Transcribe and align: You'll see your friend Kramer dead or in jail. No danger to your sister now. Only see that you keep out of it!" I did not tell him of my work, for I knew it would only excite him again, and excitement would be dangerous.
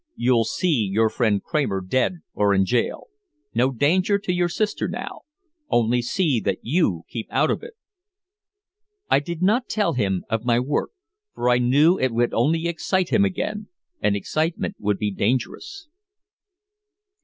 You'll 0.15 0.45
see 0.45 0.89
your 0.91 1.09
friend 1.09 1.43
Kramer 1.43 1.79
dead 1.79 2.21
or 2.33 2.55
in 2.55 2.65
jail. 2.65 3.09
No 3.53 3.69
danger 3.69 4.17
to 4.17 4.33
your 4.33 4.49
sister 4.49 4.87
now. 4.87 5.21
Only 5.69 6.01
see 6.01 6.39
that 6.39 6.57
you 6.63 7.03
keep 7.07 7.27
out 7.29 7.51
of 7.51 7.61
it!" 7.61 7.75
I 9.11 9.19
did 9.19 9.43
not 9.43 9.69
tell 9.69 9.93
him 9.93 10.23
of 10.27 10.43
my 10.43 10.59
work, 10.59 10.89
for 11.35 11.51
I 11.51 11.59
knew 11.59 11.99
it 11.99 12.15
would 12.15 12.33
only 12.33 12.65
excite 12.67 13.09
him 13.09 13.23
again, 13.23 13.67
and 14.01 14.15
excitement 14.15 14.75
would 14.79 14.97
be 14.97 15.11
dangerous. 15.11 15.87